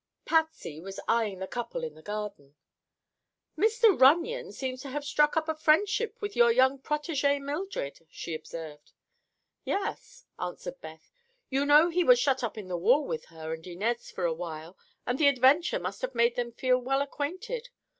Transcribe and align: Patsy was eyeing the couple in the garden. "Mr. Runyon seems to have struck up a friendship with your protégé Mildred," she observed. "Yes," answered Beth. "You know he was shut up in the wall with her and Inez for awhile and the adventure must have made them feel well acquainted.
Patsy 0.25 0.79
was 0.79 0.99
eyeing 1.07 1.37
the 1.37 1.45
couple 1.47 1.83
in 1.83 1.93
the 1.93 2.01
garden. 2.01 2.55
"Mr. 3.55 3.95
Runyon 4.01 4.51
seems 4.51 4.81
to 4.81 4.89
have 4.89 5.05
struck 5.05 5.37
up 5.37 5.47
a 5.47 5.53
friendship 5.53 6.19
with 6.19 6.35
your 6.35 6.49
protégé 6.79 7.39
Mildred," 7.39 8.07
she 8.09 8.33
observed. 8.33 8.93
"Yes," 9.63 10.25
answered 10.39 10.81
Beth. 10.81 11.11
"You 11.51 11.67
know 11.67 11.89
he 11.89 12.03
was 12.03 12.17
shut 12.17 12.43
up 12.43 12.57
in 12.57 12.67
the 12.67 12.77
wall 12.79 13.05
with 13.05 13.25
her 13.25 13.53
and 13.53 13.67
Inez 13.67 14.09
for 14.09 14.25
awhile 14.25 14.75
and 15.05 15.19
the 15.19 15.27
adventure 15.27 15.77
must 15.79 16.01
have 16.01 16.15
made 16.15 16.35
them 16.35 16.51
feel 16.51 16.79
well 16.79 17.03
acquainted. 17.03 17.69